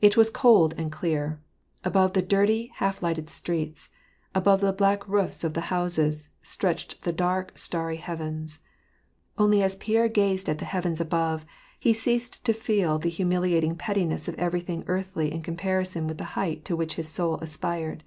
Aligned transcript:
It 0.00 0.16
was 0.16 0.30
cold 0.30 0.72
and 0.78 0.90
clear. 0.90 1.38
Above 1.84 2.14
the 2.14 2.22
dirty, 2.22 2.72
half 2.76 3.02
lighted 3.02 3.28
streets, 3.28 3.90
above 4.34 4.62
the 4.62 4.72
black 4.72 5.06
roofs 5.06 5.44
of 5.44 5.52
the 5.52 5.60
houses, 5.68 6.30
stretched 6.40 7.02
the 7.02 7.12
dark, 7.12 7.58
starry 7.58 7.98
heavens. 7.98 8.60
Only 9.36 9.62
as 9.62 9.76
Pierre 9.76 10.08
gazed 10.08 10.48
at 10.48 10.56
the 10.56 10.64
heavens 10.64 11.02
above, 11.02 11.44
he 11.78 11.92
ceased 11.92 12.42
to 12.46 12.54
feel 12.54 12.98
the 12.98 13.10
humiliating 13.10 13.76
pettiness 13.76 14.26
of 14.26 14.36
everything 14.38 14.84
earthly 14.86 15.30
in 15.30 15.42
com 15.42 15.58
parison 15.58 16.06
with 16.08 16.16
the 16.16 16.24
height 16.32 16.64
to 16.64 16.74
which 16.74 16.94
his 16.94 17.10
soul 17.10 17.34
aspired. 17.42 18.04